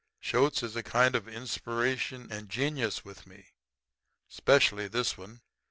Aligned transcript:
Shoats 0.19 0.63
is 0.63 0.75
a 0.75 0.81
kind 0.81 1.13
of 1.15 1.27
inspiration 1.27 2.27
and 2.31 2.49
genius 2.49 3.05
with 3.05 3.27
me. 3.27 3.49
Specially 4.27 4.87
this 4.87 5.15
one. 5.15 5.41